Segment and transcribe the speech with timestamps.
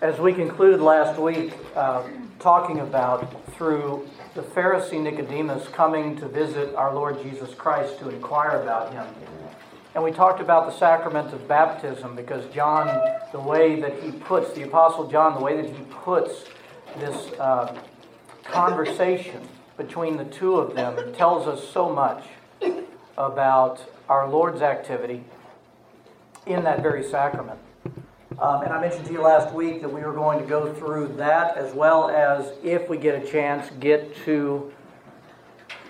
[0.00, 2.04] As we concluded last week, uh,
[2.38, 8.62] talking about through the Pharisee Nicodemus coming to visit our Lord Jesus Christ to inquire
[8.62, 9.04] about him.
[9.96, 12.86] And we talked about the sacrament of baptism because John,
[13.32, 16.44] the way that he puts, the Apostle John, the way that he puts
[16.98, 17.76] this uh,
[18.44, 22.22] conversation between the two of them tells us so much
[23.16, 25.24] about our Lord's activity
[26.46, 27.58] in that very sacrament.
[28.40, 31.08] Um, and I mentioned to you last week that we were going to go through
[31.16, 34.72] that as well as, if we get a chance, get to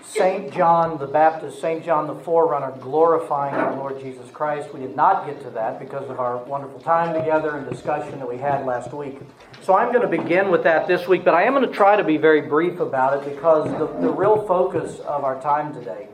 [0.03, 0.51] St.
[0.51, 1.85] John the Baptist, St.
[1.85, 4.73] John the Forerunner, glorifying our Lord Jesus Christ.
[4.73, 8.27] We did not get to that because of our wonderful time together and discussion that
[8.27, 9.19] we had last week.
[9.61, 11.95] So I'm going to begin with that this week, but I am going to try
[11.95, 16.08] to be very brief about it because the, the real focus of our time today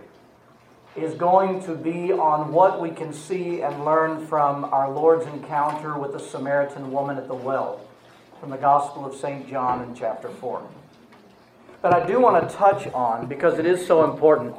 [0.95, 5.97] is going to be on what we can see and learn from our Lord's encounter
[5.97, 7.81] with the Samaritan woman at the well
[8.39, 9.49] from the Gospel of St.
[9.49, 10.65] John in chapter 4.
[11.81, 14.55] But I do want to touch on, because it is so important,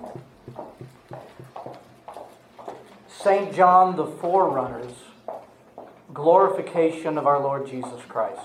[3.09, 3.55] St.
[3.55, 4.93] John the Forerunner's
[6.13, 8.43] glorification of our Lord Jesus Christ.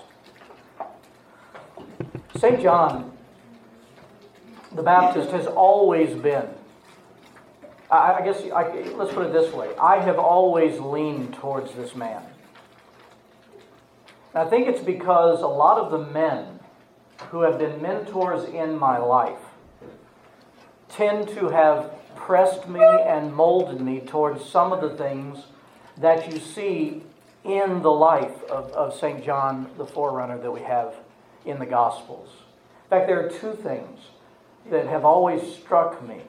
[2.38, 2.62] St.
[2.62, 3.12] John
[4.74, 6.48] the Baptist has always been
[7.92, 11.96] I, I guess I, let's put it this way I have always leaned towards this
[11.96, 12.24] man.
[14.34, 16.60] And I think it's because a lot of the men
[17.30, 19.40] who have been mentors in my life
[20.90, 25.46] tend to have pressed me and molded me towards some of the things
[25.98, 27.04] that you see
[27.44, 29.24] in the life of, of St.
[29.24, 30.96] John the Forerunner that we have
[31.46, 32.30] in the Gospels.
[32.86, 34.00] In fact, there are two things
[34.70, 36.22] that have always struck me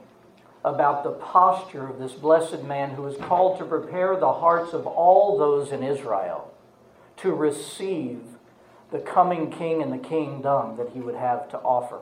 [0.65, 4.87] about the posture of this blessed man who is called to prepare the hearts of
[4.87, 6.53] all those in Israel
[7.17, 8.21] to receive
[8.91, 12.01] the coming king and the kingdom that he would have to offer.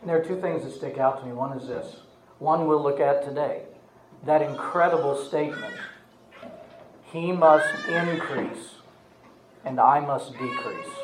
[0.00, 1.32] And there are two things that stick out to me.
[1.32, 1.96] One is this
[2.38, 3.62] one we'll look at today
[4.26, 5.74] that incredible statement
[7.12, 8.76] He must increase,
[9.64, 11.01] and I must decrease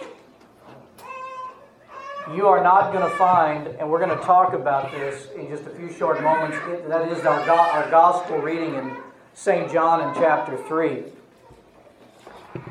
[2.35, 5.65] you are not going to find, and we're going to talk about this in just
[5.65, 6.57] a few short moments.
[6.89, 8.97] That is our, our gospel reading in
[9.35, 9.71] St.
[9.73, 11.05] John in chapter 3,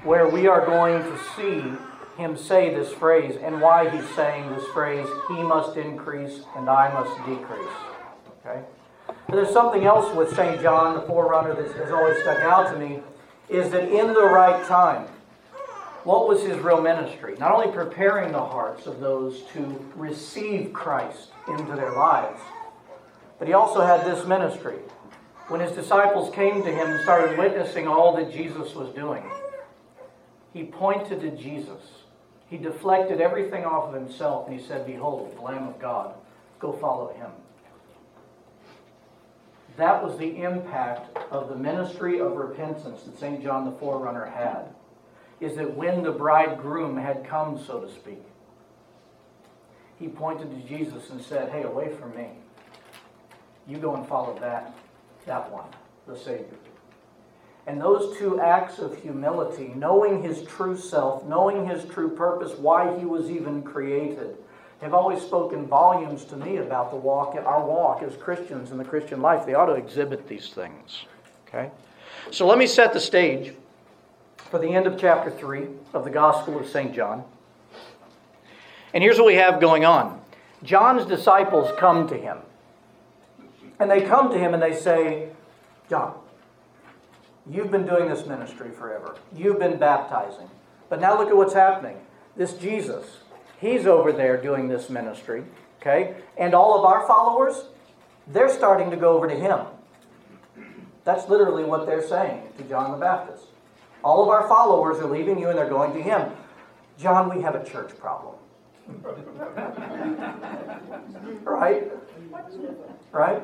[0.03, 1.63] where we are going to see
[2.18, 6.91] him say this phrase and why he's saying this phrase He must increase and I
[6.91, 7.69] must decrease.
[8.45, 8.63] Okay?
[9.29, 10.62] There's something else with St.
[10.62, 13.01] John, the forerunner, that has always stuck out to me
[13.50, 15.07] is that in the right time,
[16.07, 17.35] what was his real ministry?
[17.38, 22.40] Not only preparing the hearts of those to receive Christ into their lives,
[23.38, 24.78] but he also had this ministry.
[25.50, 29.22] When his disciples came to him and started witnessing all that Jesus was doing,
[30.53, 31.84] he pointed to Jesus.
[32.50, 36.16] He deflected everything off of himself and he said, Behold, the Lamb of God,
[36.59, 37.31] go follow him.
[39.75, 43.44] That was the impact of the ministry of repentance that St.
[43.44, 44.74] John the Forerunner had
[45.40, 48.24] is that when the bridegroom had come, so to speak,
[50.00, 52.30] he pointed to Jesus and said, Hey, away from me.
[53.68, 54.75] You go and follow that,
[55.25, 55.68] that one,
[56.08, 56.46] the Savior.
[57.66, 62.98] And those two acts of humility, knowing his true self, knowing his true purpose, why
[62.98, 64.38] he was even created,
[64.81, 68.86] have always spoken volumes to me about the walk, our walk as Christians in the
[68.86, 69.46] Christian life.
[69.46, 71.06] They ought to exhibit these things.
[71.48, 71.69] Okay?
[72.31, 73.54] So let me set the stage
[74.50, 76.94] for the end of chapter 3 of the Gospel of St.
[76.94, 77.24] John.
[78.94, 80.22] And here's what we have going on
[80.63, 82.38] John's disciples come to him.
[83.80, 85.30] And they come to him and they say,
[85.90, 86.16] John,
[87.50, 89.18] you've been doing this ministry forever.
[89.36, 90.50] You've been baptizing.
[90.90, 91.97] But now look at what's happening.
[92.36, 93.18] This Jesus,
[93.59, 95.44] he's over there doing this ministry,
[95.81, 96.16] okay?
[96.38, 97.66] And all of our followers,
[98.28, 99.59] they're starting to go over to him.
[101.03, 103.46] That's literally what they're saying to John the Baptist.
[104.03, 106.31] All of our followers are leaving you and they're going to him.
[106.98, 108.36] John, we have a church problem.
[111.44, 111.92] right?
[113.12, 113.42] Right?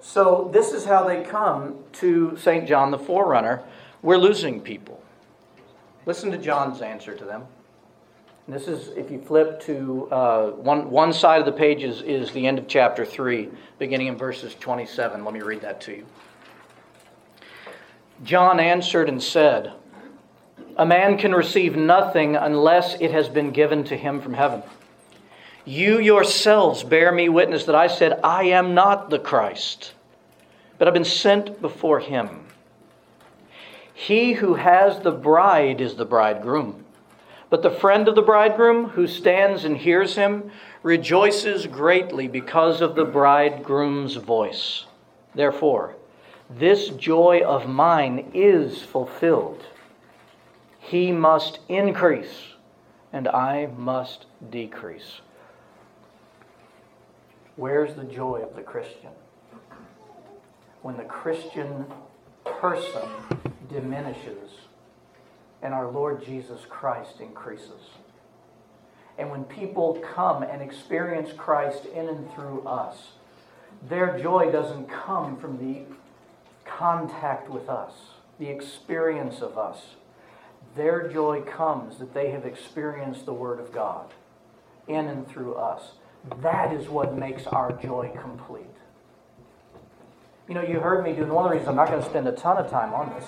[0.00, 2.66] So, this is how they come to St.
[2.66, 3.62] John the Forerunner.
[4.02, 5.02] We're losing people.
[6.06, 7.44] Listen to John's answer to them.
[8.46, 12.00] And this is, if you flip to uh, one, one side of the page, is,
[12.00, 15.22] is the end of chapter 3, beginning in verses 27.
[15.22, 16.06] Let me read that to you.
[18.24, 19.72] John answered and said,
[20.76, 24.62] A man can receive nothing unless it has been given to him from heaven.
[25.64, 29.92] You yourselves bear me witness that I said, I am not the Christ,
[30.78, 32.46] but I've been sent before him.
[33.92, 36.84] He who has the bride is the bridegroom.
[37.50, 40.50] But the friend of the bridegroom who stands and hears him
[40.82, 44.86] rejoices greatly because of the bridegroom's voice.
[45.34, 45.96] Therefore,
[46.50, 49.64] this joy of mine is fulfilled.
[50.78, 52.54] He must increase,
[53.12, 55.20] and I must decrease.
[57.56, 59.10] Where's the joy of the Christian?
[60.82, 61.84] When the Christian
[62.44, 63.08] person
[63.68, 64.50] diminishes
[65.62, 67.90] and our Lord Jesus Christ increases.
[69.18, 72.96] And when people come and experience Christ in and through us,
[73.88, 75.82] their joy doesn't come from the
[76.68, 77.92] contact with us,
[78.38, 79.96] the experience of us.
[80.76, 84.12] Their joy comes that they have experienced the Word of God
[84.86, 85.92] in and through us.
[86.42, 88.66] That is what makes our joy complete.
[90.48, 92.26] You know, you heard me do, one of the reasons I'm not going to spend
[92.28, 93.24] a ton of time on this,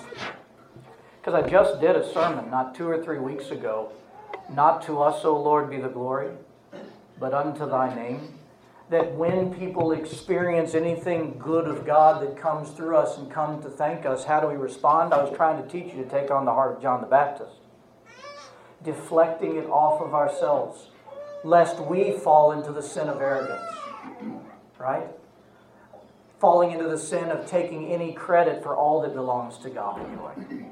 [1.19, 3.91] because I just did a sermon not two or three weeks ago,
[4.49, 6.31] not to us, O Lord, be the glory,
[7.19, 8.39] but unto thy name.
[8.91, 13.69] That when people experience anything good of God that comes through us and come to
[13.69, 15.13] thank us, how do we respond?
[15.13, 17.55] I was trying to teach you to take on the heart of John the Baptist,
[18.83, 20.89] deflecting it off of ourselves,
[21.43, 23.63] lest we fall into the sin of arrogance.
[24.77, 25.07] Right?
[26.41, 30.65] falling into the sin of taking any credit for all that belongs to God anyway.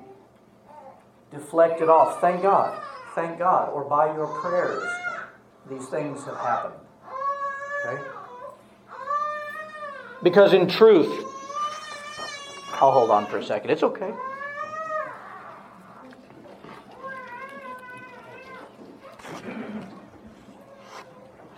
[1.30, 2.19] Deflect it off.
[2.19, 2.81] Thank God.
[3.13, 3.69] Thank God.
[3.69, 4.83] Or by your prayers,
[5.69, 6.74] these things have happened.
[7.85, 8.01] Okay?
[10.21, 11.25] Because in truth,
[12.73, 13.69] I'll hold on for a second.
[13.71, 14.13] It's okay.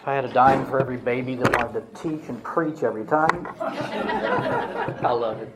[0.01, 3.05] If I had a dime for every baby that wanted to teach and preach every
[3.05, 5.55] time, I love it.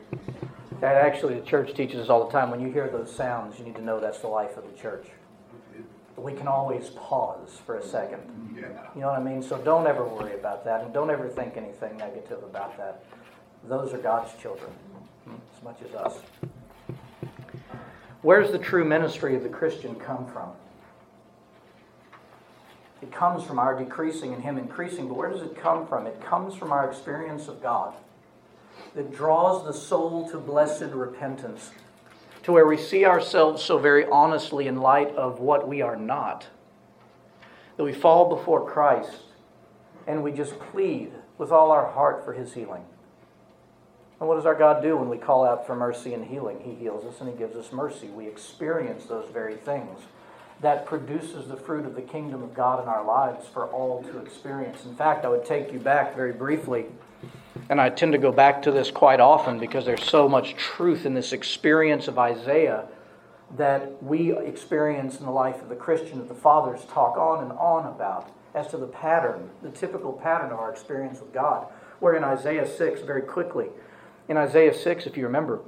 [0.76, 3.64] And actually, the church teaches us all the time when you hear those sounds, you
[3.64, 5.06] need to know that's the life of the church.
[6.16, 8.22] We can always pause for a second.
[8.94, 9.42] You know what I mean?
[9.42, 13.04] So don't ever worry about that, and don't ever think anything negative about that.
[13.68, 14.70] Those are God's children,
[15.26, 16.18] as much as us.
[18.22, 20.50] Where's the true ministry of the Christian come from?
[23.02, 25.06] It comes from our decreasing and Him increasing.
[25.08, 26.06] But where does it come from?
[26.06, 27.94] It comes from our experience of God
[28.94, 31.70] that draws the soul to blessed repentance,
[32.46, 36.46] to where we see ourselves so very honestly in light of what we are not,
[37.76, 39.16] that we fall before Christ
[40.06, 42.84] and we just plead with all our heart for His healing.
[44.20, 46.60] And what does our God do when we call out for mercy and healing?
[46.60, 48.06] He heals us and He gives us mercy.
[48.06, 49.98] We experience those very things
[50.60, 54.18] that produces the fruit of the kingdom of God in our lives for all to
[54.20, 54.84] experience.
[54.84, 56.86] In fact, I would take you back very briefly,
[57.68, 61.04] and I tend to go back to this quite often because there's so much truth
[61.04, 62.86] in this experience of Isaiah
[63.56, 67.52] that we experience in the life of the Christian that the fathers talk on and
[67.52, 71.66] on about as to the pattern, the typical pattern of our experience with God.
[72.00, 73.66] Where in Isaiah 6, very quickly,
[74.28, 75.60] in Isaiah 6, if you remember,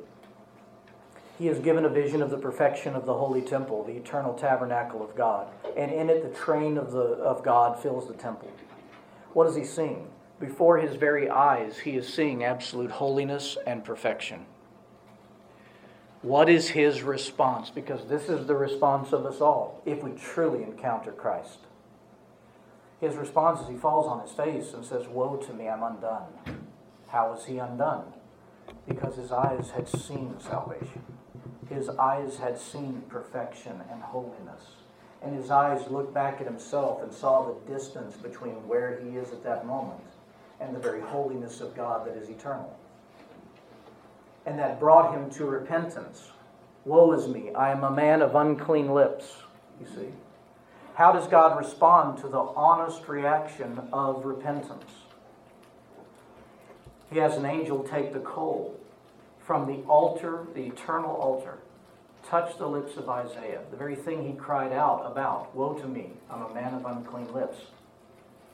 [1.39, 5.03] he has given a vision of the perfection of the holy temple, the eternal tabernacle
[5.03, 5.47] of God.
[5.77, 8.51] And in it, the train of, the, of God fills the temple.
[9.33, 10.09] What is he seeing?
[10.41, 14.47] Before his very eyes, he is seeing absolute holiness and perfection.
[16.23, 17.71] What is his response?
[17.71, 21.59] Because this is the response of us all if we truly encounter Christ.
[23.01, 26.29] His response is he falls on his face and says, Woe to me, I'm undone.
[27.09, 28.13] How was he undone?
[28.87, 31.03] Because his eyes had seen salvation.
[31.69, 34.63] His eyes had seen perfection and holiness.
[35.23, 39.33] And his eyes looked back at himself and saw the distance between where he is
[39.33, 40.01] at that moment
[40.61, 42.77] and the very holiness of God that is eternal.
[44.47, 46.31] And that brought him to repentance.
[46.85, 49.37] Woe is me, I am a man of unclean lips,
[49.81, 50.09] you see.
[50.95, 54.91] How does God respond to the honest reaction of repentance?
[57.11, 58.79] He has an angel take the coal
[59.47, 61.59] from the altar, the eternal altar,
[62.29, 66.11] touch the lips of Isaiah, the very thing he cried out about Woe to me,
[66.31, 67.59] I'm a man of unclean lips.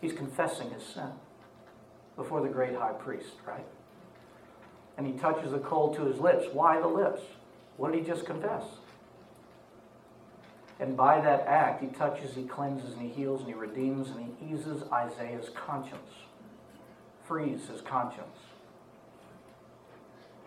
[0.01, 1.11] He's confessing his sin
[2.17, 3.65] before the great high priest, right?
[4.97, 6.47] And he touches the coal to his lips.
[6.53, 7.21] Why the lips?
[7.77, 8.63] What did he just confess?
[10.79, 14.35] And by that act, he touches, he cleanses, and he heals, and he redeems, and
[14.39, 16.11] he eases Isaiah's conscience,
[17.27, 18.39] frees his conscience.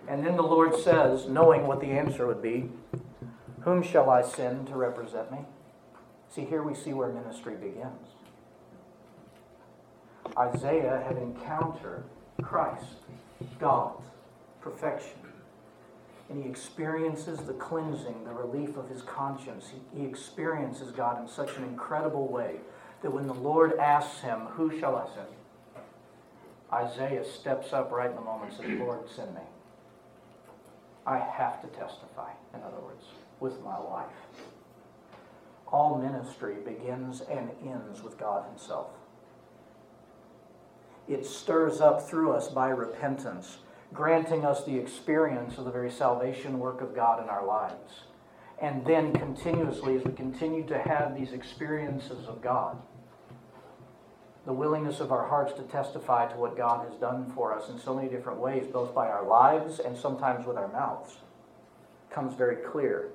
[0.07, 2.69] And then the Lord says, knowing what the answer would be,
[3.67, 5.39] Whom shall I send to represent me?
[6.33, 8.07] See, here we see where ministry begins.
[10.37, 12.03] Isaiah had encountered
[12.41, 12.85] Christ,
[13.59, 13.93] God,
[14.61, 15.17] perfection.
[16.29, 19.71] and he experiences the cleansing, the relief of his conscience.
[19.93, 22.57] He, he experiences God in such an incredible way
[23.01, 25.27] that when the Lord asks him, Who shall I send?
[26.71, 29.41] Isaiah steps up right in the moment and says, Lord, send me.
[31.05, 33.05] I have to testify, in other words,
[33.39, 34.11] with my life.
[35.67, 38.87] All ministry begins and ends with God Himself.
[41.07, 43.57] It stirs up through us by repentance,
[43.93, 48.01] granting us the experience of the very salvation work of God in our lives.
[48.59, 52.77] And then continuously, as we continue to have these experiences of God,
[54.45, 57.77] the willingness of our hearts to testify to what God has done for us in
[57.77, 61.17] so many different ways, both by our lives and sometimes with our mouths,
[62.09, 63.09] comes very clear.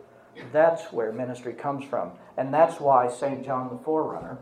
[0.52, 2.12] That's where ministry comes from.
[2.36, 3.44] And that's why St.
[3.44, 4.38] John the Forerunner,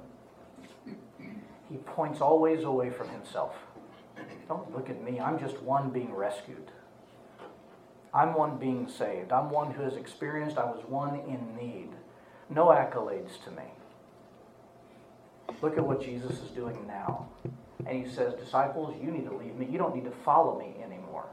[1.71, 3.55] he points always away from himself.
[4.49, 5.21] Don't look at me.
[5.21, 6.71] I'm just one being rescued.
[8.12, 9.31] I'm one being saved.
[9.31, 11.91] I'm one who has experienced I was one in need.
[12.49, 13.62] No accolades to me.
[15.62, 17.29] Look at what Jesus is doing now.
[17.87, 19.67] And he says, Disciples, you need to leave me.
[19.71, 21.27] You don't need to follow me anymore.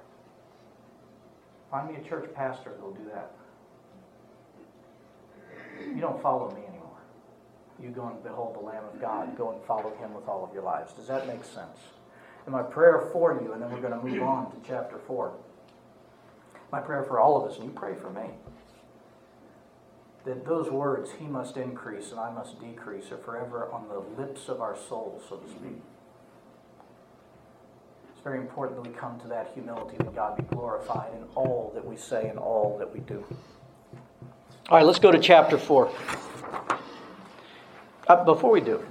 [1.71, 3.31] Find me a church pastor who'll do that.
[5.79, 6.66] You don't follow me.
[7.81, 9.37] You go and behold the Lamb of God.
[9.37, 10.93] Go and follow him with all of your lives.
[10.93, 11.77] Does that make sense?
[12.45, 15.33] And my prayer for you, and then we're going to move on to chapter 4.
[16.71, 18.29] My prayer for all of us, and you pray for me
[20.25, 24.49] that those words, He must increase and I must decrease, are forever on the lips
[24.49, 25.81] of our souls, so to speak.
[28.11, 31.71] It's very important that we come to that humility that God be glorified in all
[31.75, 33.23] that we say and all that we do.
[34.69, 35.89] All right, let's go to chapter 4.
[38.07, 38.83] Uh, before we do,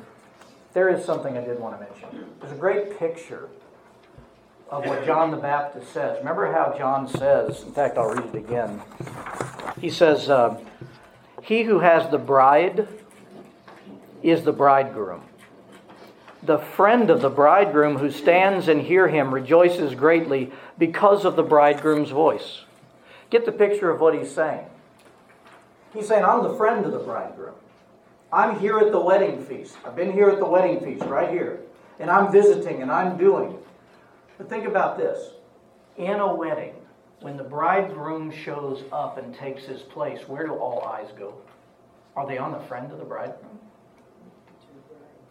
[0.74, 2.30] there is something I did want to mention.
[2.40, 3.48] There's a great picture
[4.70, 6.18] of what John the Baptist says.
[6.18, 8.82] Remember how John says, in fact, I'll read it again.
[9.80, 10.60] He says, uh,
[11.42, 12.88] he who has the bride
[14.22, 15.22] is the bridegroom.
[16.42, 21.42] The friend of the bridegroom who stands and hear him rejoices greatly because of the
[21.42, 22.62] bridegroom's voice.
[23.30, 24.66] Get the picture of what he's saying.
[25.94, 27.54] He's saying, I'm the friend of the bridegroom.
[28.36, 29.78] I'm here at the wedding feast.
[29.82, 31.60] I've been here at the wedding feast, right here.
[31.98, 33.56] And I'm visiting and I'm doing.
[34.36, 35.30] But think about this.
[35.96, 36.74] In a wedding,
[37.20, 41.32] when the bridegroom shows up and takes his place, where do all eyes go?
[42.14, 43.58] Are they on the friend of the bridegroom?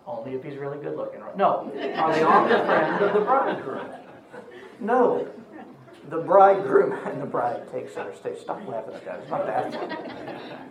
[0.07, 1.19] Only if he's really good looking.
[1.35, 1.71] No.
[1.97, 3.87] Are they on the friend of the bridegroom?
[4.79, 5.27] No.
[6.09, 8.39] The bridegroom and the bride take center stage.
[8.39, 9.19] Stop laughing at that.
[9.19, 10.69] It's not that.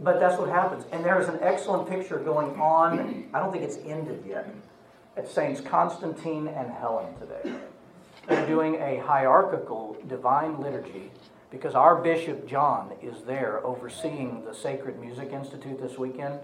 [0.00, 0.84] But that's what happens.
[0.92, 3.28] And there is an excellent picture going on.
[3.34, 4.54] I don't think it's ended yet.
[5.16, 7.58] At Saints Constantine and Helen today.
[8.28, 11.10] They're doing a hierarchical divine liturgy
[11.50, 16.38] because our Bishop John is there overseeing the Sacred Music Institute this weekend.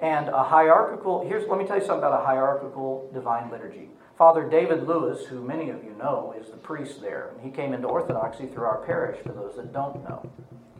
[0.00, 3.88] And a hierarchical, here's, let me tell you something about a hierarchical divine liturgy.
[4.16, 7.30] Father David Lewis, who many of you know, is the priest there.
[7.42, 10.30] He came into Orthodoxy through our parish, for those that don't know.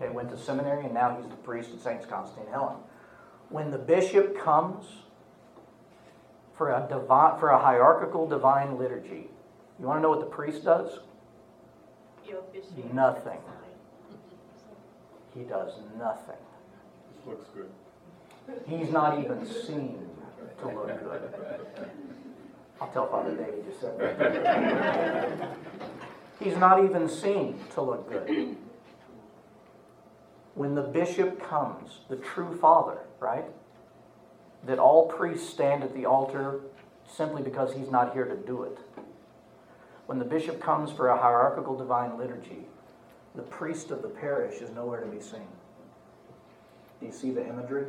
[0.00, 2.76] Okay, went to seminary, and now he's the priest at Saints Constantine and Helen.
[3.48, 4.84] When the bishop comes
[6.54, 9.28] for a, divine, for a hierarchical divine liturgy,
[9.80, 11.00] you want to know what the priest does?
[12.92, 13.38] Nothing.
[15.34, 16.36] He does nothing.
[17.16, 17.70] This looks good.
[18.66, 20.08] He's not even seen
[20.60, 21.32] to look good.
[22.80, 25.56] I'll tell Father David just said that.
[26.40, 28.56] He's not even seen to look good.
[30.54, 33.44] When the bishop comes, the true father, right?
[34.64, 36.60] That all priests stand at the altar
[37.06, 38.78] simply because he's not here to do it.
[40.06, 42.66] When the bishop comes for a hierarchical divine liturgy,
[43.34, 45.46] the priest of the parish is nowhere to be seen.
[46.98, 47.86] Do you see the imagery?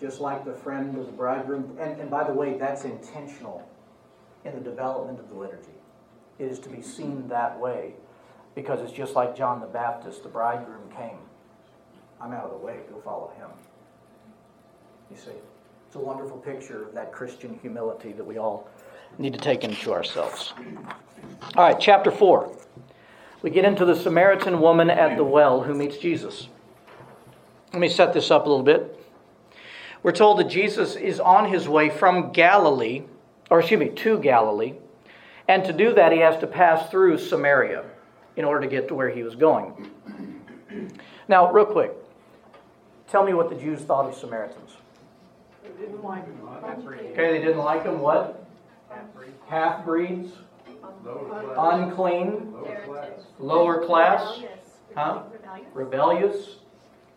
[0.00, 1.76] Just like the friend of the bridegroom.
[1.78, 3.68] And, and by the way, that's intentional
[4.44, 5.68] in the development of the liturgy.
[6.38, 7.94] It is to be seen that way
[8.54, 10.22] because it's just like John the Baptist.
[10.22, 11.18] The bridegroom came.
[12.20, 12.76] I'm out of the way.
[12.90, 13.48] Go follow him.
[15.10, 15.38] You see?
[15.86, 18.68] It's a wonderful picture of that Christian humility that we all
[19.18, 20.52] need to take into ourselves.
[21.56, 22.56] All right, chapter 4.
[23.42, 26.48] We get into the Samaritan woman at the well who meets Jesus.
[27.72, 28.96] Let me set this up a little bit.
[30.02, 33.02] We're told that Jesus is on his way from Galilee,
[33.50, 34.74] or excuse me, to Galilee.
[35.48, 37.84] And to do that, he has to pass through Samaria
[38.36, 39.90] in order to get to where he was going.
[41.28, 41.92] Now, real quick,
[43.08, 44.70] tell me what the Jews thought of Samaritans.
[45.62, 46.36] They didn't like him.
[47.12, 48.00] Okay, they didn't like them.
[48.00, 48.36] What?
[49.48, 50.30] half breeds,
[51.56, 53.10] unclean, Lower class.
[53.38, 54.60] lower class, Rebellious.
[54.94, 55.22] Huh?
[55.32, 55.68] Rebellious.
[55.74, 56.56] rebellious.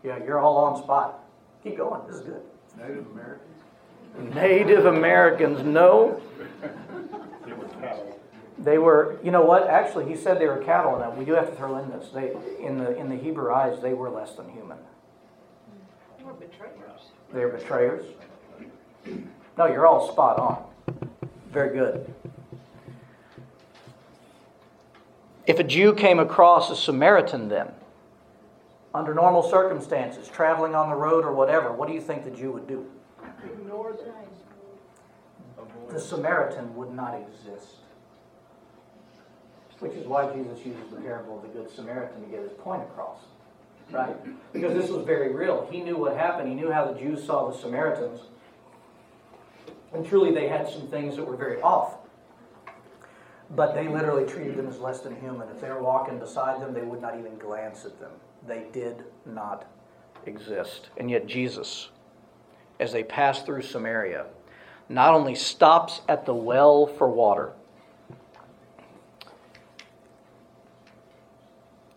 [0.03, 1.24] Yeah, you're all on spot.
[1.63, 2.01] Keep going.
[2.08, 2.41] This is good.
[2.77, 4.36] Native Americans.
[4.36, 6.22] Native Americans, no.
[8.63, 9.20] They were cattle.
[9.20, 9.67] They were, you know what?
[9.67, 12.10] Actually, he said they were cattle, and we do have to throw in this.
[12.10, 12.34] They,
[12.65, 14.77] in the in the Hebrew eyes, they were less than human.
[16.17, 17.01] They were betrayers.
[17.34, 18.05] They're betrayers.
[19.58, 20.65] No, you're all spot on.
[21.51, 22.13] Very good.
[25.46, 27.72] If a Jew came across a Samaritan, then,
[28.93, 32.53] under normal circumstances, traveling on the road or whatever, what do you think the Jew
[32.53, 32.86] would do?
[33.43, 34.13] Ignore them.
[35.89, 37.83] The Samaritan would not exist.
[39.84, 42.84] Which is why Jesus uses the parable of the Good Samaritan to get his point
[42.84, 43.18] across.
[43.92, 44.16] Right?
[44.54, 45.68] Because this was very real.
[45.70, 48.22] He knew what happened, he knew how the Jews saw the Samaritans.
[49.94, 51.96] And truly, they had some things that were very off.
[53.58, 55.50] But they literally treated them as less than human.
[55.50, 58.12] If they were walking beside them, they would not even glance at them.
[58.48, 59.66] They did not
[60.25, 60.92] exist.
[60.96, 61.90] And yet, Jesus,
[62.80, 64.28] as they pass through Samaria,
[64.88, 67.52] not only stops at the well for water,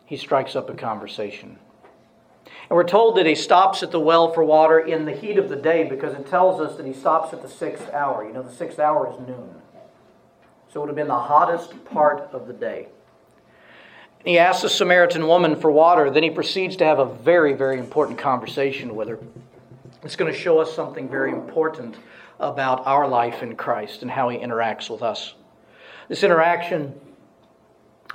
[0.07, 1.59] he strikes up a conversation.
[2.69, 5.49] And we're told that he stops at the well for water in the heat of
[5.49, 8.25] the day because it tells us that he stops at the sixth hour.
[8.27, 9.55] You know, the sixth hour is noon.
[10.69, 12.89] So it would have been the hottest part of the day.
[14.25, 16.11] He asks the Samaritan woman for water.
[16.11, 19.19] Then he proceeds to have a very, very important conversation with her.
[20.03, 21.97] It's going to show us something very important
[22.41, 25.35] about our life in Christ and how he interacts with us.
[26.09, 27.01] This interaction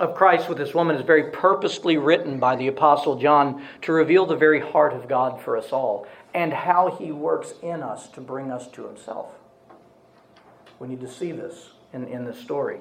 [0.00, 4.26] of Christ with this woman is very purposely written by the Apostle John to reveal
[4.26, 8.20] the very heart of God for us all and how he works in us to
[8.20, 9.32] bring us to himself.
[10.78, 12.78] We need to see this in, in this story.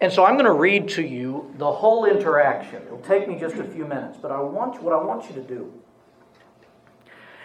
[0.00, 2.82] And so I'm going to read to you the whole interaction.
[2.82, 5.42] It'll take me just a few minutes, but I want what I want you to
[5.42, 5.72] do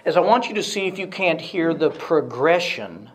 [0.05, 3.09] is I want you to see if you can't hear the progression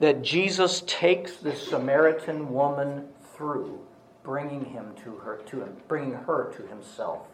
[0.00, 3.80] that Jesus takes this Samaritan woman through,
[4.30, 7.26] bringing him to her, to him, bringing her to himself.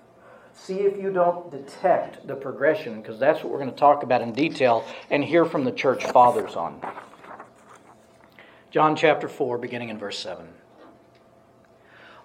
[0.55, 4.23] See if you don't detect the progression, because that's what we're going to talk about
[4.23, 6.81] in detail and hear from the church fathers on.
[8.71, 10.49] John chapter 4, beginning in verse 7.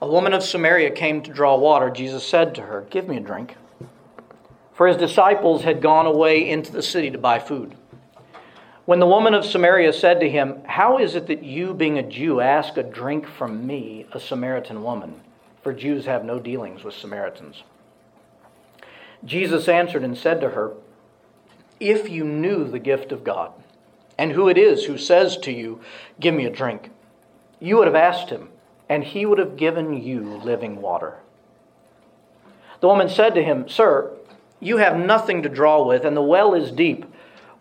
[0.02, 1.90] A woman of Samaria came to draw water.
[1.90, 3.58] Jesus said to her, Give me a drink.
[4.72, 7.76] For his disciples had gone away into the city to buy food.
[8.86, 12.04] When the woman of Samaria said to him, How is it that you, being a
[12.04, 15.22] Jew, ask a drink from me, a Samaritan woman?
[15.62, 17.64] For Jews have no dealings with Samaritans.
[19.24, 20.74] Jesus answered and said to her,
[21.80, 23.54] If you knew the gift of God,
[24.18, 25.82] and who it is who says to you,
[26.20, 26.90] Give me a drink,
[27.60, 28.50] you would have asked him,
[28.90, 31.20] and he would have given you living water.
[32.80, 34.12] The woman said to him, Sir,
[34.60, 37.06] you have nothing to draw with, and the well is deep.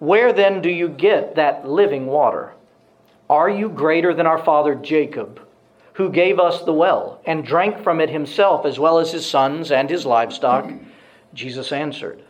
[0.00, 2.54] Where then do you get that living water?
[3.28, 5.46] Are you greater than our father Jacob,
[5.92, 9.70] who gave us the well, and drank from it himself, as well as his sons
[9.70, 10.72] and his livestock?
[11.34, 12.22] Jesus answered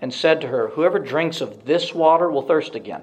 [0.00, 3.02] and said to her, Whoever drinks of this water will thirst again.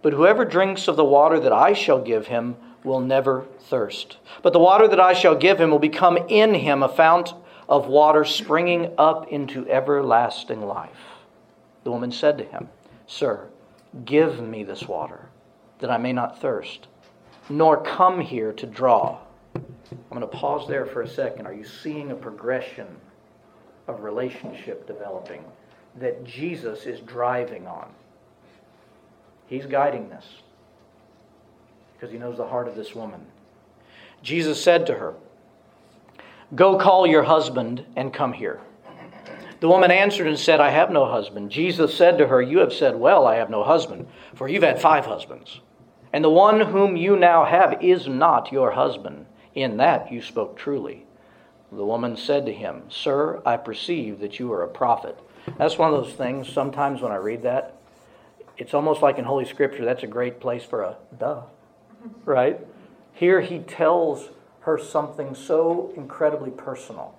[0.00, 2.54] But whoever drinks of the water that I shall give him
[2.84, 4.18] will never thirst.
[4.40, 7.34] But the water that I shall give him will become in him a fount
[7.68, 10.90] of water springing up into everlasting life.
[11.82, 12.68] The woman said to him,
[13.06, 13.48] Sir,
[14.04, 15.28] give me this water,
[15.78, 16.88] that I may not thirst,
[17.48, 19.18] nor come here to draw.
[19.54, 19.64] I'm
[20.10, 21.46] going to pause there for a second.
[21.46, 22.86] Are you seeing a progression
[23.86, 25.44] of relationship developing
[25.96, 27.90] that Jesus is driving on?
[29.46, 30.24] He's guiding this
[31.94, 33.20] because he knows the heart of this woman.
[34.22, 35.14] Jesus said to her,
[36.54, 38.60] Go call your husband and come here.
[39.60, 41.50] The woman answered and said, I have no husband.
[41.50, 44.80] Jesus said to her, You have said, Well, I have no husband, for you've had
[44.80, 45.60] five husbands.
[46.12, 49.26] And the one whom you now have is not your husband.
[49.54, 51.06] In that you spoke truly.
[51.70, 55.18] The woman said to him, Sir, I perceive that you are a prophet.
[55.58, 57.76] That's one of those things, sometimes when I read that,
[58.56, 61.42] it's almost like in Holy Scripture, that's a great place for a duh,
[62.24, 62.60] right?
[63.12, 64.28] Here he tells
[64.60, 67.16] her something so incredibly personal.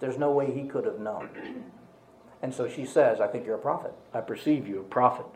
[0.00, 1.28] There's no way he could have known.
[2.42, 3.92] And so she says, I think you're a prophet.
[4.14, 5.26] I perceive you a prophet.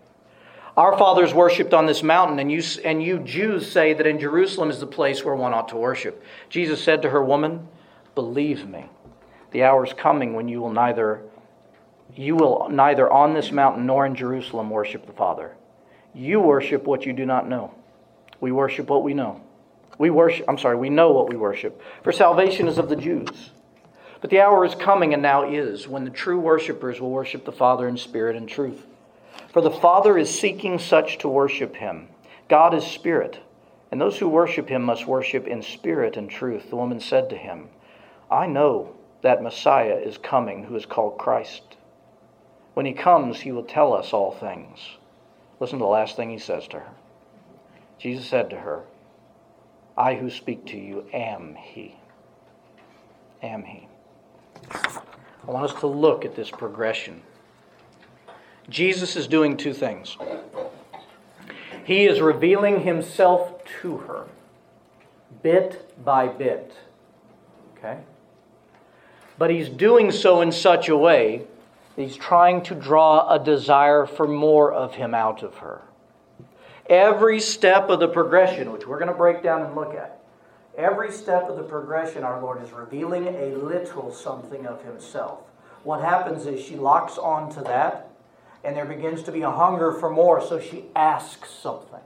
[0.77, 4.71] Our fathers worshipped on this mountain, and you, and you Jews say that in Jerusalem
[4.71, 6.23] is the place where one ought to worship.
[6.49, 7.69] Jesus said to her, Woman,
[8.15, 8.87] believe me,
[9.51, 11.23] the hour is coming when you will neither
[12.15, 15.57] you will neither on this mountain nor in Jerusalem worship the Father.
[16.15, 17.75] You worship what you do not know.
[18.41, 19.41] We worship what we know,
[19.99, 21.81] We worship, I'm sorry, we know what we worship.
[22.03, 23.51] For salvation is of the Jews.
[24.23, 27.53] But the hour is coming and now is when the true worshippers will worship the
[27.53, 28.87] Father in spirit and truth.
[29.53, 32.09] For the Father is seeking such to worship him.
[32.49, 33.41] God is spirit,
[33.91, 36.71] and those who worship him must worship in spirit and truth.
[36.71, 37.69] The woman said to him,
[38.31, 41.77] I know that Messiah is coming, who is called Christ.
[42.75, 44.79] When he comes, he will tell us all things.
[45.59, 46.93] Listen to the last thing he says to her.
[47.99, 48.85] Jesus said to her,
[49.99, 51.97] I who speak to you am he.
[53.43, 53.89] Am he.
[54.71, 57.23] I want us to look at this progression.
[58.69, 60.17] Jesus is doing two things.
[61.85, 64.27] He is revealing himself to her,
[65.43, 66.73] bit by bit.
[67.77, 67.99] Okay?
[69.37, 71.43] But he's doing so in such a way
[71.97, 75.83] that he's trying to draw a desire for more of him out of her.
[76.87, 80.22] Every step of the progression, which we're going to break down and look at,
[80.77, 85.41] every step of the progression, our Lord is revealing a little something of himself.
[85.85, 88.11] What happens is she locks on to that,
[88.65, 92.01] and there begins to be a hunger for more, so she asks something.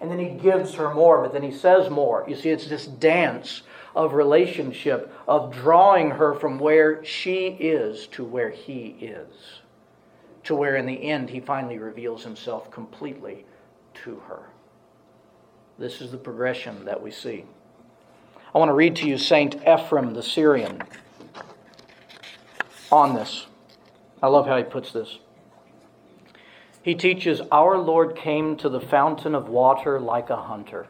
[0.00, 2.24] And then he gives her more, but then he says more.
[2.28, 3.62] You see, it's this dance
[3.96, 9.60] of relationship, of drawing her from where she is to where he is,
[10.44, 13.44] to where in the end he finally reveals himself completely
[14.04, 14.42] to her.
[15.78, 17.44] This is the progression that we see.
[18.54, 20.82] I want to read to you Saint Ephrem the Syrian
[22.90, 23.46] on this.
[24.22, 25.18] I love how he puts this.
[26.82, 30.86] He teaches Our Lord came to the fountain of water like a hunter.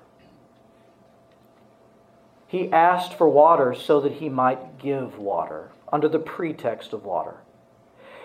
[2.46, 7.38] He asked for water so that he might give water, under the pretext of water.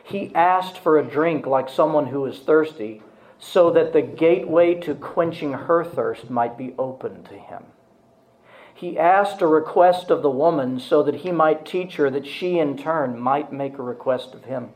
[0.03, 3.01] He asked for a drink like someone who is thirsty,
[3.39, 7.63] so that the gateway to quenching her thirst might be opened to him.
[8.73, 12.59] He asked a request of the woman so that he might teach her that she
[12.59, 14.69] in turn might make a request of him.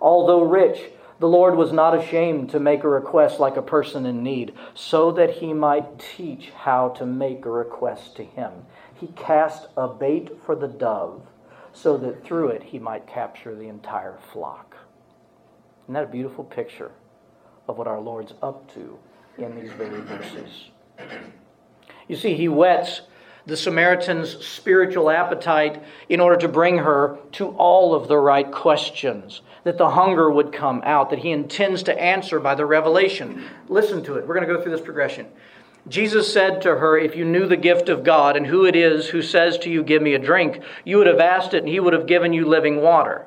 [0.00, 0.90] Although rich,
[1.20, 5.12] the Lord was not ashamed to make a request like a person in need, so
[5.12, 8.50] that he might teach how to make a request to him.
[8.98, 11.22] He cast a bait for the dove,
[11.72, 14.76] so that through it he might capture the entire flock.
[15.84, 16.90] Isn't that a beautiful picture
[17.68, 18.98] of what our Lord's up to
[19.38, 20.70] in these very verses?
[22.12, 23.00] You see, he whets
[23.46, 29.40] the Samaritan's spiritual appetite in order to bring her to all of the right questions,
[29.64, 33.42] that the hunger would come out, that he intends to answer by the revelation.
[33.70, 34.28] Listen to it.
[34.28, 35.26] We're going to go through this progression.
[35.88, 39.06] Jesus said to her, If you knew the gift of God and who it is
[39.06, 41.80] who says to you, Give me a drink, you would have asked it and he
[41.80, 43.26] would have given you living water.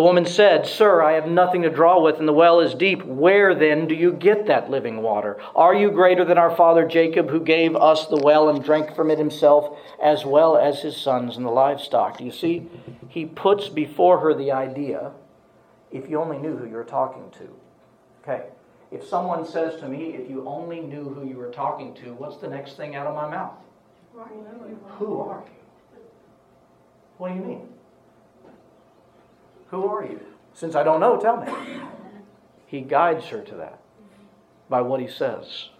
[0.00, 3.04] The woman said, Sir, I have nothing to draw with, and the well is deep.
[3.04, 5.36] Where then do you get that living water?
[5.54, 9.10] Are you greater than our father Jacob, who gave us the well and drank from
[9.10, 12.16] it himself, as well as his sons and the livestock?
[12.16, 12.66] Do you see?
[13.08, 15.12] He puts before her the idea
[15.92, 17.54] if you only knew who you're talking to.
[18.22, 18.46] Okay.
[18.90, 22.38] If someone says to me, if you only knew who you were talking to, what's
[22.38, 23.52] the next thing out of my mouth?
[24.98, 26.00] Who are you?
[27.18, 27.68] What do you mean?
[29.70, 30.20] Who are you?
[30.54, 31.52] Since I don't know, tell me.
[32.66, 33.80] He guides her to that
[34.68, 35.70] by what he says.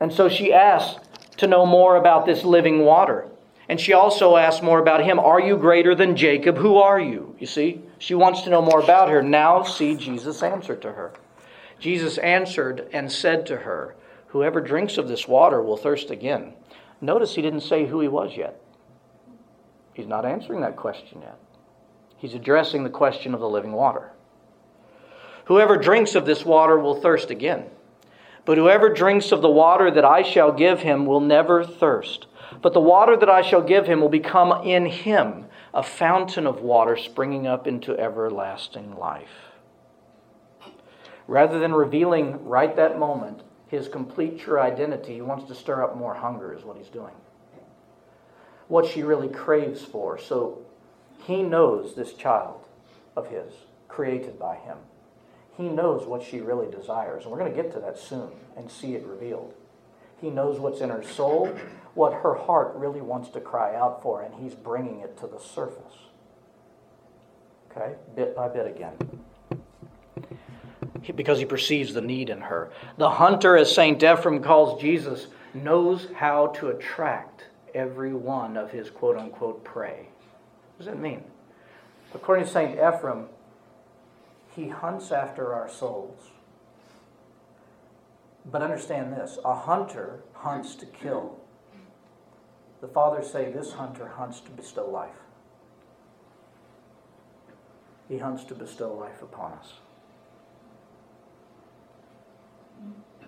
[0.00, 1.00] And so she asks
[1.36, 3.28] to know more about this living water.
[3.68, 5.18] And she also asks more about him.
[5.18, 6.56] Are you greater than Jacob?
[6.56, 7.36] Who are you?
[7.38, 9.22] You see, she wants to know more about her.
[9.22, 11.12] Now, see Jesus answer to her.
[11.78, 13.94] Jesus answered and said to her,
[14.28, 16.54] Whoever drinks of this water will thirst again.
[17.00, 18.60] Notice he didn't say who he was yet.
[19.94, 21.38] He's not answering that question yet.
[22.18, 24.12] He's addressing the question of the living water.
[25.46, 27.64] Whoever drinks of this water will thirst again.
[28.44, 32.26] But whoever drinks of the water that I shall give him will never thirst.
[32.60, 36.60] But the water that I shall give him will become in him a fountain of
[36.60, 39.52] water springing up into everlasting life.
[41.26, 45.96] Rather than revealing right that moment his complete true identity, he wants to stir up
[45.96, 47.12] more hunger, is what he's doing.
[48.66, 50.18] What she really craves for.
[50.18, 50.62] So
[51.18, 52.66] he knows this child
[53.16, 53.52] of his,
[53.88, 54.78] created by him.
[55.56, 57.24] He knows what she really desires.
[57.24, 59.54] And we're going to get to that soon and see it revealed.
[60.20, 61.52] He knows what's in her soul,
[61.94, 65.38] what her heart really wants to cry out for, and he's bringing it to the
[65.38, 65.94] surface.
[67.70, 67.94] Okay?
[68.14, 68.94] Bit by bit again.
[71.14, 72.70] Because he perceives the need in her.
[72.96, 74.00] The hunter, as St.
[74.00, 80.08] Ephrem calls Jesus, knows how to attract every one of his quote unquote prey.
[80.78, 81.24] What does that mean?
[82.14, 82.78] According to St.
[82.78, 83.26] Ephrem,
[84.54, 86.30] he hunts after our souls.
[88.46, 91.36] But understand this a hunter hunts to kill.
[92.80, 95.10] The fathers say this hunter hunts to bestow life.
[98.08, 99.72] He hunts to bestow life upon us.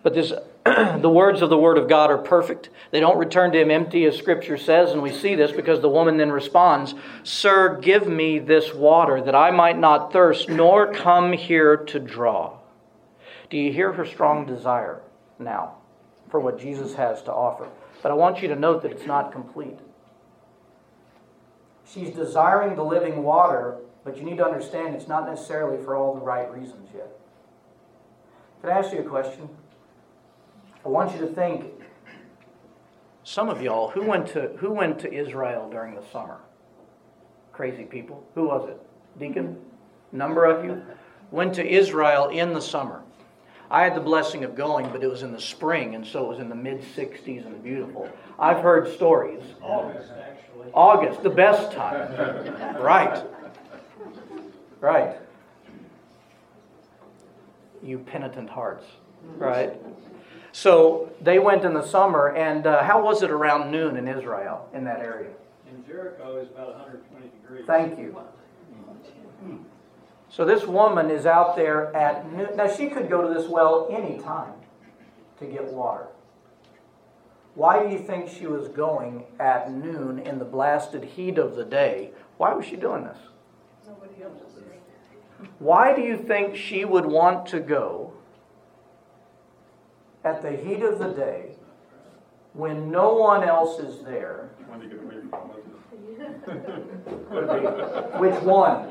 [0.03, 0.33] But this,
[0.65, 2.71] the words of the Word of God are perfect.
[2.91, 5.89] They don't return to him empty, as Scripture says, and we see this because the
[5.89, 11.33] woman then responds, Sir, give me this water that I might not thirst, nor come
[11.33, 12.59] here to draw.
[13.51, 15.01] Do you hear her strong desire
[15.39, 15.75] now
[16.31, 17.69] for what Jesus has to offer?
[18.03, 19.79] But I want you to note that it's not complete.
[21.93, 26.15] She's desiring the living water, but you need to understand it's not necessarily for all
[26.15, 27.11] the right reasons yet.
[28.61, 29.49] Can I ask you a question?
[30.85, 31.67] I want you to think.
[33.23, 36.39] Some of y'all, who went to who went to Israel during the summer?
[37.53, 38.27] Crazy people.
[38.35, 38.81] Who was it?
[39.19, 39.59] Deacon?
[40.13, 40.83] Number of you
[41.31, 43.03] went to Israel in the summer.
[43.71, 46.29] I had the blessing of going, but it was in the spring, and so it
[46.29, 48.09] was in the mid 60s and beautiful.
[48.39, 49.43] I've heard stories.
[49.63, 50.71] August, actually.
[50.75, 52.83] August, the best time.
[52.83, 53.23] Right.
[54.81, 55.17] Right.
[57.83, 58.85] You penitent hearts.
[59.37, 59.75] Right.
[60.53, 64.69] So they went in the summer, and uh, how was it around noon in Israel,
[64.75, 65.31] in that area?
[65.69, 67.65] In Jericho is about 120 degrees.
[67.67, 68.17] Thank you.
[70.29, 72.57] So this woman is out there at noon.
[72.57, 74.53] Now she could go to this well any time
[75.41, 76.07] to get water.
[77.55, 81.65] Why do you think she was going at noon in the blasted heat of the
[81.65, 82.11] day?
[82.37, 83.19] Why was she doing this?
[83.89, 85.49] Nobody else is there.
[85.59, 88.10] Why do you think she would want to go
[90.25, 91.57] at the heat of the day
[92.53, 94.51] when no one else is there?
[94.69, 95.51] When you get away from.
[97.31, 97.67] Could be.
[98.19, 98.89] Which one?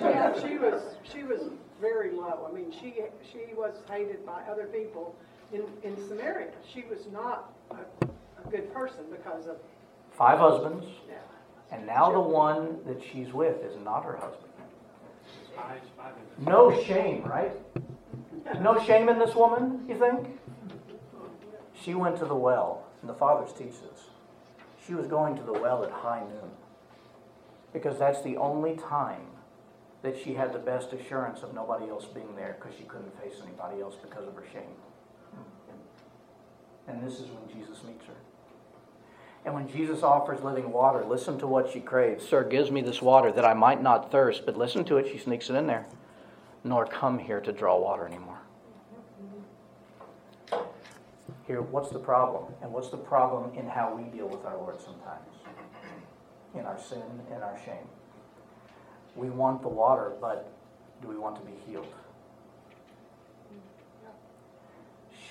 [0.00, 2.48] Yeah, she was, she was very low.
[2.50, 2.94] I mean, she,
[3.30, 5.14] she was hated by other people
[5.52, 6.48] in, in Samaria.
[6.72, 9.56] She was not a, a good person because of,
[10.16, 11.16] Five husbands, yeah.
[11.70, 14.47] and now the one that she's with is not her husband.
[16.38, 17.52] No shame, right?
[18.60, 20.38] No shame in this woman, you think?
[21.74, 24.06] She went to the well, and the fathers teach this.
[24.86, 26.50] She was going to the well at high noon.
[27.72, 29.26] Because that's the only time
[30.02, 33.34] that she had the best assurance of nobody else being there because she couldn't face
[33.42, 34.76] anybody else because of her shame.
[36.86, 38.14] And this is when Jesus meets her.
[39.48, 42.28] And when Jesus offers living water, listen to what she craves.
[42.28, 45.16] Sir, gives me this water that I might not thirst, but listen to it, she
[45.16, 45.86] sneaks it in there.
[46.64, 48.40] Nor come here to draw water anymore.
[51.46, 52.52] Here, what's the problem?
[52.60, 55.24] And what's the problem in how we deal with our Lord sometimes?
[56.54, 57.00] In our sin,
[57.34, 57.88] in our shame.
[59.16, 60.52] We want the water, but
[61.00, 61.94] do we want to be healed?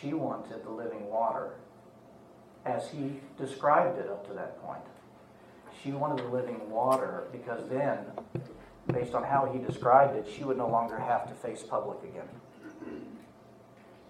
[0.02, 1.52] She wanted the living water
[2.68, 4.82] as he described it up to that point.
[5.84, 8.00] She wanted the living water because then,
[8.92, 12.28] based on how he described it, she would no longer have to face public again.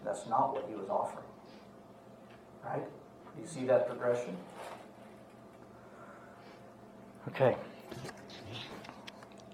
[0.04, 1.26] That's not what he was offering.
[2.64, 2.84] Right?
[3.40, 4.36] You see that progression?
[7.28, 7.56] Okay.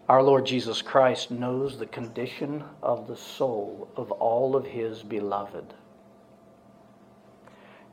[0.09, 5.73] Our Lord Jesus Christ knows the condition of the soul of all of his beloved.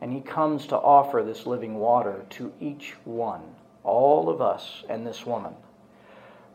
[0.01, 3.43] And he comes to offer this living water to each one,
[3.85, 5.55] all of us and this woman.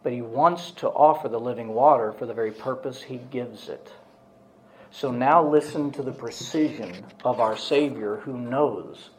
[0.01, 3.91] But he wants to offer the living water for the very purpose he gives it.
[4.91, 9.10] So now listen to the precision of our Savior who knows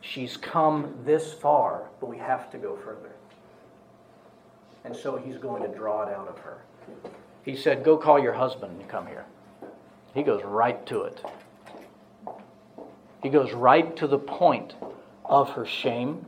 [0.00, 3.12] she's come this far, but we have to go further.
[4.84, 6.62] And so he's going to draw it out of her.
[7.44, 9.24] He said, Go call your husband and come here.
[10.14, 11.24] He goes right to it.
[13.24, 14.74] He goes right to the point
[15.24, 16.26] of her shame.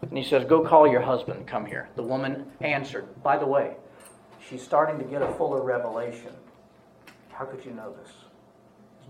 [0.00, 1.90] And he says, Go call your husband, come here.
[1.94, 3.06] The woman answered.
[3.22, 3.76] By the way,
[4.48, 6.32] she's starting to get a fuller revelation.
[7.32, 8.10] How could you know this?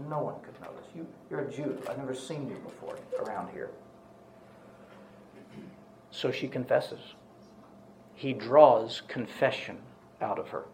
[0.08, 0.88] No one could know this.
[0.96, 1.80] You, you're a Jew.
[1.88, 3.70] I've never seen you before around here.
[6.10, 7.14] So she confesses.
[8.16, 9.78] He draws confession
[10.20, 10.64] out of her.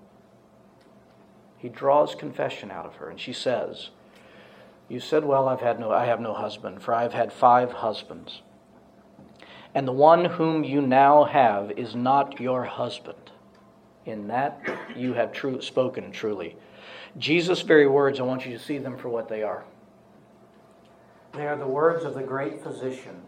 [1.58, 3.90] He draws confession out of her, and she says,
[4.92, 8.42] You said, Well, I've had no I have no husband, for I've had five husbands.
[9.74, 13.30] And the one whom you now have is not your husband.
[14.04, 14.60] In that
[14.94, 16.58] you have true, spoken truly.
[17.16, 19.64] Jesus' very words, I want you to see them for what they are.
[21.32, 23.18] They are the words of the great physician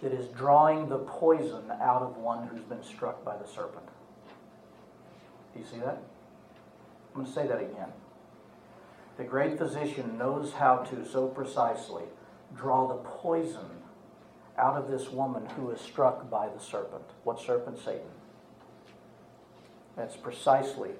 [0.00, 3.86] that is drawing the poison out of one who's been struck by the serpent.
[5.52, 6.00] Do you see that?
[7.14, 7.92] I'm going to say that again.
[9.16, 12.04] The great physician knows how to so precisely
[12.54, 13.70] draw the poison
[14.58, 17.04] out of this woman who is struck by the serpent.
[17.24, 17.78] What serpent?
[17.78, 18.08] Satan.
[19.96, 20.90] That's precisely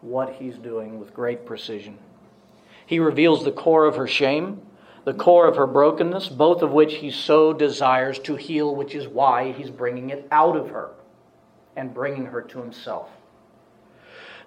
[0.00, 1.98] what he's doing with great precision.
[2.86, 4.62] He reveals the core of her shame,
[5.04, 9.06] the core of her brokenness, both of which he so desires to heal, which is
[9.06, 10.90] why he's bringing it out of her
[11.76, 13.10] and bringing her to himself.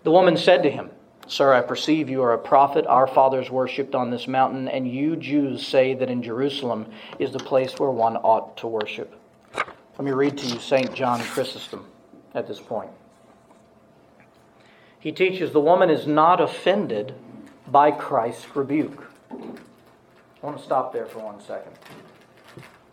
[0.03, 0.89] The woman said to him,
[1.29, 2.87] Sir, I perceive you are a prophet.
[2.87, 6.87] Our fathers worshipped on this mountain, and you Jews say that in Jerusalem
[7.19, 9.15] is the place where one ought to worship.
[9.55, 10.91] Let me read to you St.
[10.95, 11.85] John Chrysostom
[12.33, 12.89] at this point.
[14.99, 17.13] He teaches the woman is not offended
[17.67, 19.05] by Christ's rebuke.
[19.29, 19.35] I
[20.41, 21.73] want to stop there for one second.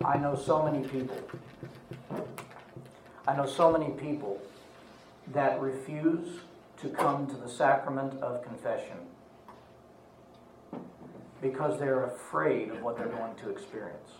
[0.05, 1.17] I know so many people.
[3.27, 4.39] I know so many people
[5.33, 6.41] that refuse
[6.81, 8.97] to come to the sacrament of confession
[11.41, 14.11] because they're afraid of what they're going to experience.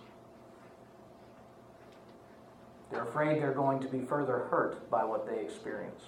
[2.91, 6.04] They're afraid they're going to be further hurt by what they experience.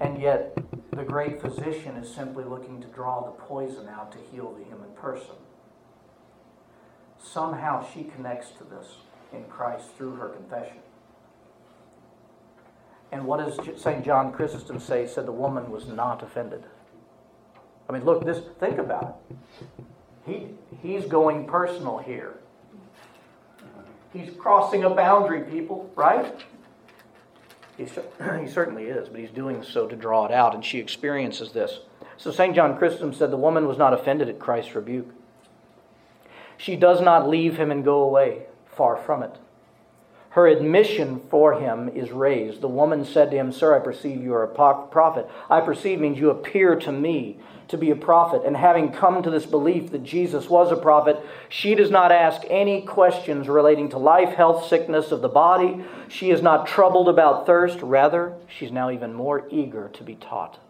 [0.00, 0.56] And yet,
[0.92, 4.90] the great physician is simply looking to draw the poison out to heal the human
[4.94, 5.36] person.
[7.22, 8.96] Somehow she connects to this
[9.32, 10.78] in Christ through her confession.
[13.12, 14.04] And what does St.
[14.04, 15.02] John Chrysostom say?
[15.02, 16.62] He said the woman was not offended.
[17.88, 19.36] I mean, look, this think about it.
[20.24, 20.46] He,
[20.80, 22.38] he's going personal here.
[24.12, 26.44] He's crossing a boundary, people, right?
[27.76, 27.84] He,
[28.40, 31.80] he certainly is, but he's doing so to draw it out, and she experiences this.
[32.16, 32.54] So St.
[32.54, 35.08] John Chrysostom said the woman was not offended at Christ's rebuke.
[36.58, 39.36] She does not leave him and go away, far from it.
[40.30, 42.60] Her admission for him is raised.
[42.60, 45.28] The woman said to him, Sir, I perceive you are a prophet.
[45.50, 48.42] I perceive means you appear to me to be a prophet.
[48.46, 52.42] And having come to this belief that Jesus was a prophet, she does not ask
[52.48, 55.84] any questions relating to life, health, sickness of the body.
[56.06, 57.80] She is not troubled about thirst.
[57.80, 60.60] Rather, she's now even more eager to be taught.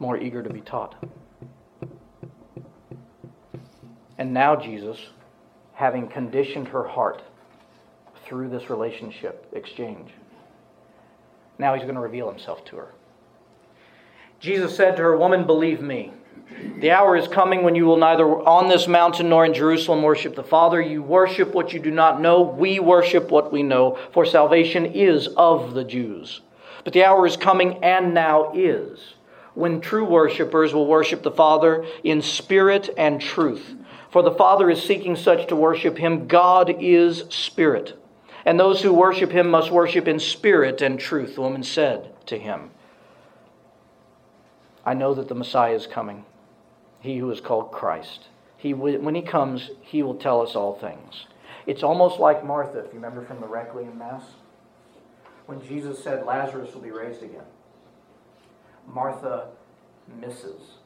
[0.00, 0.96] More eager to be taught.
[4.18, 4.98] And now, Jesus
[5.82, 7.24] having conditioned her heart
[8.24, 10.12] through this relationship exchange.
[11.58, 12.92] Now he's going to reveal himself to her.
[14.38, 16.12] Jesus said to her, Woman, believe me.
[16.78, 20.36] The hour is coming when you will neither on this mountain nor in Jerusalem worship
[20.36, 20.80] the Father.
[20.80, 22.42] You worship what you do not know.
[22.42, 26.42] We worship what we know, for salvation is of the Jews.
[26.84, 29.14] But the hour is coming and now is
[29.54, 33.74] when true worshippers will worship the Father in spirit and truth.
[34.10, 36.26] For the Father is seeking such to worship him.
[36.26, 37.98] God is spirit.
[38.44, 41.36] And those who worship him must worship in spirit and truth.
[41.36, 42.70] The woman said to him,
[44.84, 46.24] I know that the Messiah is coming,
[47.00, 48.28] he who is called Christ.
[48.56, 51.26] He, when he comes, he will tell us all things.
[51.66, 54.22] It's almost like Martha, if you remember from the Requiem Mass,
[55.46, 57.44] when Jesus said Lazarus will be raised again.
[58.86, 59.48] Martha
[60.20, 60.78] misses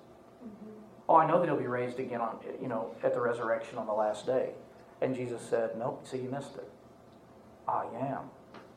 [1.09, 3.87] Oh, I know that he'll be raised again on, you know, at the resurrection on
[3.87, 4.51] the last day.
[5.01, 6.69] And Jesus said, Nope, see, you missed it.
[7.69, 8.31] I am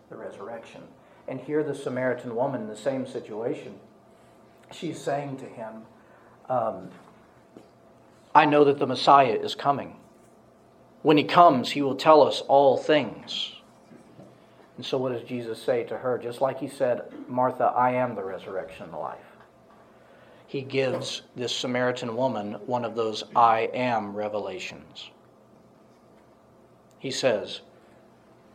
[0.10, 0.82] the resurrection.
[1.28, 3.80] And here, the Samaritan woman in the same situation,
[4.72, 5.84] she's saying to him,
[6.50, 6.90] um,
[8.34, 9.96] I know that the Messiah is coming.
[11.02, 13.54] When he comes, he will tell us all things.
[14.80, 16.18] And so, what does Jesus say to her?
[16.18, 19.20] Just like he said, Martha, I am the resurrection and the life
[20.50, 25.12] he gives this Samaritan woman one of those I am revelations.
[26.98, 27.62] He says,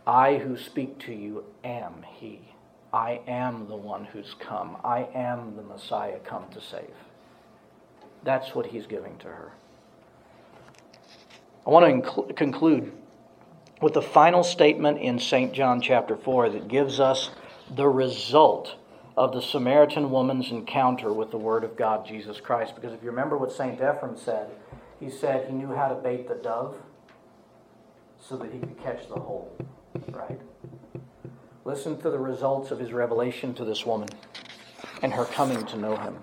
[0.05, 2.41] I who speak to you am he.
[2.93, 4.77] I am the one who's come.
[4.83, 6.91] I am the Messiah come to save.
[8.25, 9.53] That's what he's giving to her.
[11.65, 12.93] I want to inc- conclude
[13.85, 15.53] with the final statement in St.
[15.53, 17.29] John chapter 4 that gives us
[17.77, 18.77] the result
[19.15, 22.75] of the Samaritan woman's encounter with the Word of God, Jesus Christ.
[22.75, 23.75] Because if you remember what St.
[23.75, 24.49] Ephraim said,
[25.01, 26.79] he said he knew how to bait the dove
[28.19, 29.55] so that he could catch the whole.
[30.09, 30.41] Right?
[31.67, 34.09] Listen to the results of his revelation to this woman
[35.03, 36.17] and her coming to know him.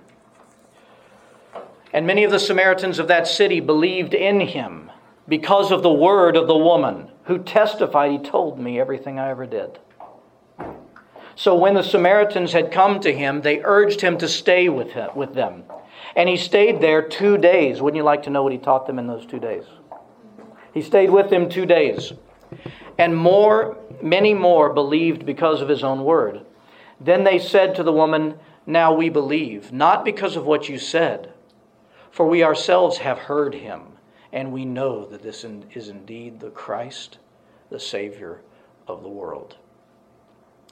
[1.93, 4.89] And many of the Samaritans of that city believed in him
[5.27, 9.45] because of the word of the woman who testified, He told me everything I ever
[9.45, 9.79] did.
[11.35, 15.09] So when the Samaritans had come to him, they urged him to stay with, him,
[15.15, 15.63] with them.
[16.13, 17.81] And he stayed there two days.
[17.81, 19.63] Wouldn't you like to know what he taught them in those two days?
[20.73, 22.11] He stayed with them two days.
[22.97, 26.45] And more, many more believed because of his own word.
[26.99, 31.31] Then they said to the woman, Now we believe, not because of what you said,
[32.11, 33.83] for we ourselves have heard him,
[34.33, 37.19] and we know that this is indeed the Christ,
[37.71, 38.41] the Savior
[38.87, 39.55] of the world.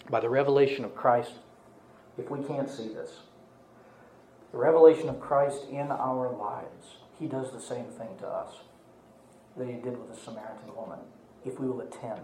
[0.10, 1.32] By the revelation of Christ,
[2.18, 3.12] if we can't see this,
[4.52, 8.54] the revelation of Christ in our lives, he does the same thing to us
[9.58, 11.00] that he did with the Samaritan woman,
[11.46, 12.22] if we will attend.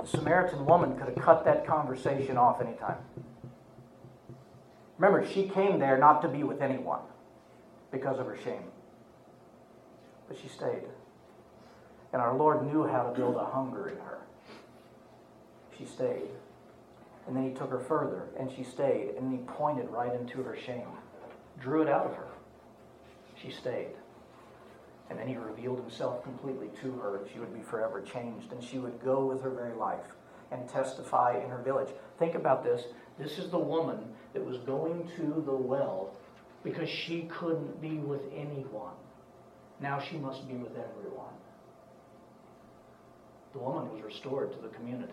[0.00, 2.96] The Samaritan woman could have cut that conversation off anytime.
[4.98, 7.00] Remember, she came there not to be with anyone
[7.90, 8.64] because of her shame.
[10.28, 10.84] But she stayed.
[12.12, 14.18] And our Lord knew how to build a hunger in her.
[15.76, 16.28] She stayed.
[17.26, 19.14] And then he took her further, and she stayed.
[19.16, 20.88] And then he pointed right into her shame,
[21.60, 22.28] drew it out of her.
[23.40, 23.94] She stayed.
[25.08, 28.52] And then he revealed himself completely to her, and she would be forever changed.
[28.52, 30.04] And she would go with her very life
[30.50, 31.88] and testify in her village.
[32.18, 32.84] Think about this.
[33.18, 33.98] This is the woman
[34.32, 36.14] that was going to the well
[36.62, 38.94] because she couldn't be with anyone.
[39.80, 41.34] Now she must be with everyone.
[43.52, 45.12] The woman was restored to the community.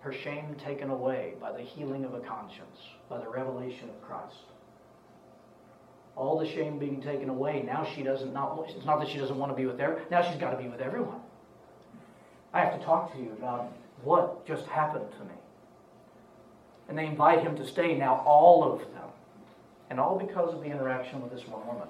[0.00, 4.36] Her shame taken away by the healing of a conscience, by the revelation of Christ
[6.16, 7.62] all the shame being taken away.
[7.64, 10.00] Now she doesn't not it's not that she doesn't want to be with there.
[10.10, 11.20] Now she's got to be with everyone.
[12.52, 13.70] I have to talk to you about
[14.02, 15.34] what just happened to me.
[16.88, 19.08] And they invite him to stay now, all of them.
[19.90, 21.88] And all because of the interaction with this one woman.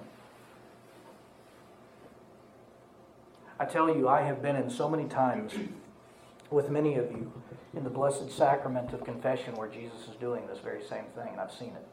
[3.59, 5.53] I tell you, I have been in so many times
[6.51, 7.31] with many of you
[7.75, 11.41] in the blessed sacrament of confession where Jesus is doing this very same thing, and
[11.41, 11.87] I've seen it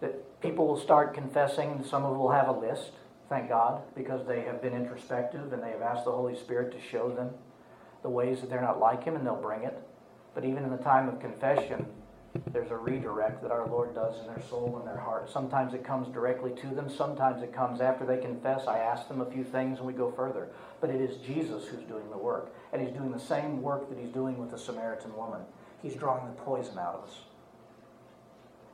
[0.00, 1.84] that people will start confessing.
[1.84, 2.92] Some of them will have a list,
[3.28, 6.80] thank God, because they have been introspective and they have asked the Holy Spirit to
[6.80, 7.30] show them
[8.02, 9.76] the ways that they're not like Him, and they'll bring it.
[10.34, 11.86] But even in the time of confession,
[12.52, 15.30] there's a redirect that our Lord does in their soul and their heart.
[15.30, 18.66] Sometimes it comes directly to them, sometimes it comes after they confess.
[18.66, 20.48] I ask them a few things and we go further.
[20.80, 22.54] But it is Jesus who's doing the work.
[22.72, 25.40] And He's doing the same work that He's doing with the Samaritan woman.
[25.82, 27.20] He's drawing the poison out of us.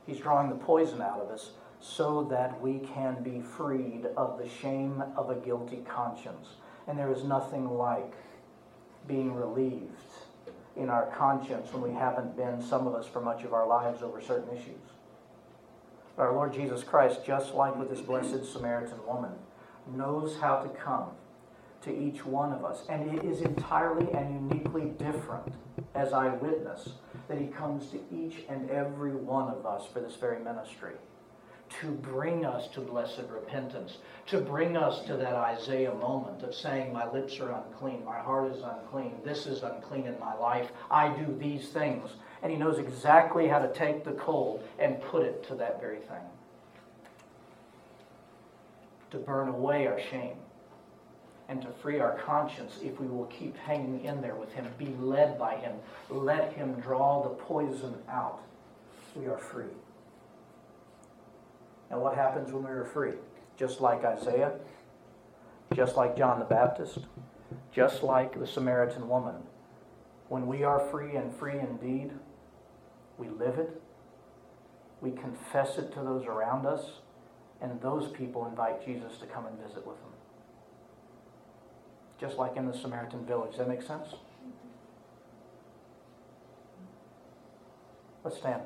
[0.05, 4.47] He's drawing the poison out of us so that we can be freed of the
[4.47, 6.49] shame of a guilty conscience.
[6.87, 8.13] And there is nothing like
[9.07, 10.14] being relieved
[10.75, 14.01] in our conscience when we haven't been, some of us, for much of our lives
[14.01, 14.81] over certain issues.
[16.15, 19.31] But our Lord Jesus Christ, just like with this blessed Samaritan woman,
[19.93, 21.11] knows how to come
[21.81, 22.83] to each one of us.
[22.89, 25.53] And it is entirely and uniquely different
[25.93, 26.89] as I witness
[27.27, 30.93] that he comes to each and every one of us for this very ministry
[31.81, 33.97] to bring us to blessed repentance,
[34.27, 38.51] to bring us to that Isaiah moment of saying, My lips are unclean, my heart
[38.51, 42.09] is unclean, this is unclean in my life, I do these things.
[42.41, 45.99] And he knows exactly how to take the coal and put it to that very
[45.99, 46.21] thing.
[49.11, 50.37] To burn away our shame
[51.47, 54.95] and to free our conscience if we will keep hanging in there with Him, be
[54.99, 55.75] led by Him,
[56.09, 58.41] let Him draw the poison out.
[59.15, 59.65] We are free.
[61.91, 63.13] And what happens when we are free?
[63.57, 64.53] Just like Isaiah,
[65.73, 66.99] just like John the Baptist,
[67.71, 69.35] just like the Samaritan woman.
[70.27, 72.11] When we are free and free indeed,
[73.17, 73.81] we live it,
[75.01, 77.01] we confess it to those around us,
[77.61, 80.15] and those people invite Jesus to come and visit with them
[82.19, 83.51] just like in the Samaritan village.
[83.51, 84.07] Does that make sense?
[88.23, 88.61] Let's stand.